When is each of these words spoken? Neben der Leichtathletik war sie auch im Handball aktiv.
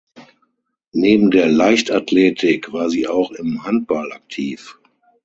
Neben 0.93 1.29
der 1.29 1.47
Leichtathletik 1.47 2.73
war 2.73 2.89
sie 2.89 3.07
auch 3.07 3.29
im 3.29 3.61
Handball 3.65 4.11
aktiv. 4.13 4.79